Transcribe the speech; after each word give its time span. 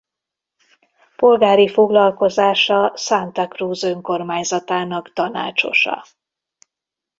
Polgári 1.15 1.67
foglalkozása 1.67 2.93
Santa 2.95 3.47
Cruz 3.47 3.83
önkormányzatának 3.83 5.13
tanácsosa. 5.13 6.05